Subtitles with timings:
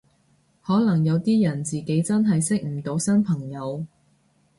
[0.63, 3.85] 可能有啲人自己真係識唔到新朋友